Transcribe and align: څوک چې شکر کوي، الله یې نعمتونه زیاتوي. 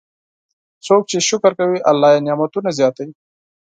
څوک 0.85 1.01
چې 1.11 1.17
شکر 1.29 1.51
کوي، 1.59 1.79
الله 1.91 2.09
یې 2.13 2.23
نعمتونه 2.27 2.69
زیاتوي. 2.79 3.13